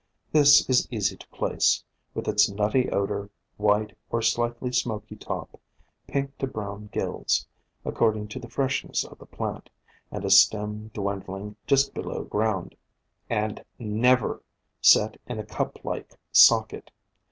This 0.31 0.67
is 0.67 0.87
easy 0.91 1.15
to 1.15 1.27
place, 1.27 1.83
with 2.15 2.27
its 2.27 2.49
nutty 2.49 2.89
odor, 2.89 3.29
white 3.57 3.95
or 4.09 4.19
slightly 4.23 4.71
smoky 4.71 5.15
top; 5.15 5.59
pink 6.07 6.35
to 6.39 6.47
brown 6.47 6.89
gills, 6.91 7.45
according 7.85 8.27
to 8.29 8.39
the 8.39 8.49
freshness 8.49 9.05
of 9.05 9.19
the 9.19 9.27
plant, 9.27 9.69
and 10.09 10.25
a 10.25 10.31
stem 10.31 10.87
dwindling 10.91 11.55
just 11.67 11.93
below 11.93 12.23
ground, 12.23 12.75
and 13.29 13.63
NEVER 13.77 14.41
set 14.81 15.19
in 15.27 15.37
a 15.37 15.45
cup 15.45 15.85
like 15.85 16.17
socket. 16.31 16.89